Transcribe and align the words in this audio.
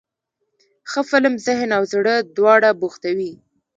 ښه 0.91 1.01
فلم 1.09 1.33
ذهن 1.45 1.69
او 1.77 1.83
زړه 1.93 2.15
دواړه 2.37 2.69
بوختوي. 2.79 3.33